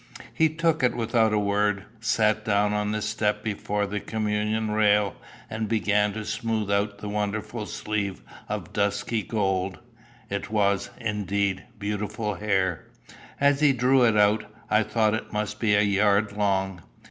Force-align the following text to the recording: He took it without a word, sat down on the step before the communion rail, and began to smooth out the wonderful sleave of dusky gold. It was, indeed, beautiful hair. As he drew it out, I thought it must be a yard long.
He 0.33 0.49
took 0.49 0.81
it 0.81 0.95
without 0.97 1.31
a 1.31 1.37
word, 1.37 1.85
sat 1.99 2.43
down 2.43 2.73
on 2.73 2.91
the 2.91 3.03
step 3.03 3.43
before 3.43 3.85
the 3.85 3.99
communion 3.99 4.71
rail, 4.71 5.15
and 5.47 5.69
began 5.69 6.11
to 6.13 6.25
smooth 6.25 6.71
out 6.71 6.97
the 6.97 7.07
wonderful 7.07 7.67
sleave 7.67 8.23
of 8.49 8.73
dusky 8.73 9.21
gold. 9.21 9.77
It 10.27 10.49
was, 10.49 10.89
indeed, 10.99 11.65
beautiful 11.77 12.33
hair. 12.33 12.87
As 13.39 13.59
he 13.59 13.73
drew 13.73 14.01
it 14.03 14.17
out, 14.17 14.45
I 14.71 14.81
thought 14.81 15.13
it 15.13 15.31
must 15.31 15.59
be 15.59 15.75
a 15.75 15.83
yard 15.83 16.31
long. 16.31 16.81